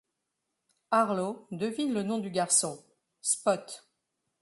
Arlo 0.89 1.45
devine 1.51 1.93
le 1.93 2.01
nom 2.01 2.17
du 2.17 2.31
garçon, 2.31 2.83
Spot. 3.21 3.85